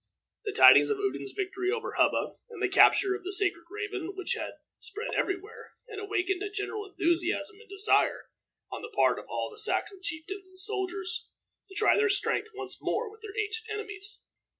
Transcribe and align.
The 0.45 0.51
tidings 0.51 0.89
of 0.89 0.97
Odun's 0.97 1.29
victory 1.37 1.71
over 1.71 1.91
Hubba, 1.93 2.33
and 2.49 2.59
the 2.59 2.67
capture 2.69 3.13
of 3.13 3.23
the 3.23 3.31
sacred 3.31 3.65
raven, 3.69 4.13
which 4.15 4.33
had 4.33 4.53
spread 4.79 5.13
every 5.15 5.39
where, 5.39 5.73
had 5.87 5.99
awakened 5.99 6.41
a 6.41 6.49
general 6.49 6.89
enthusiasm, 6.89 7.57
and 7.61 7.67
a 7.71 7.75
desire 7.75 8.31
on 8.71 8.81
the 8.81 8.89
part 8.95 9.19
of 9.19 9.25
all 9.29 9.51
the 9.51 9.59
Saxon 9.59 9.99
chieftains 10.01 10.47
and 10.47 10.57
soldiers 10.57 11.29
to 11.67 11.75
try 11.75 11.95
their 11.97 12.09
strength 12.09 12.49
once 12.55 12.79
more 12.81 13.11
with 13.11 13.21
their 13.21 13.37
ancient 13.37 13.69
enemies. 13.71 14.17